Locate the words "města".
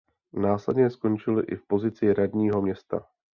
2.61-3.07